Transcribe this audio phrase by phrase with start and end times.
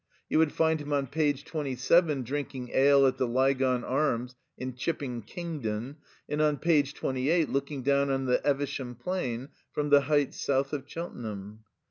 [0.29, 4.73] You would find him on page twenty seven drinking ale at the Lygon Arms in
[4.73, 10.01] Chipping Kingdon, and on page twenty eight looking down on the Evesham plain from the
[10.01, 11.65] heights south of Cheltenham.